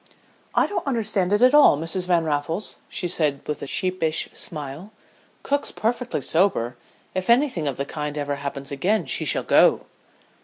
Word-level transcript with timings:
"'I 0.55 0.65
don't 0.65 0.87
understand 0.87 1.31
it 1.31 1.43
at 1.43 1.53
all, 1.53 1.77
Mrs. 1.77 2.07
Van 2.07 2.23
Raffles,' 2.25 2.77
she 2.89 3.07
said 3.07 3.39
with 3.47 3.61
a 3.61 3.67
sheepish 3.67 4.29
smile. 4.33 4.91
'Cook's 5.43 5.69
perfectly 5.71 6.21
sober. 6.21 6.75
If 7.13 7.29
anything 7.29 7.67
of 7.67 7.77
the 7.77 7.85
kind 7.85 8.17
ever 8.17 8.37
happens 8.37 8.71
again 8.71 9.05
she 9.05 9.25
shall 9.25 9.43
go.'" 9.43 9.85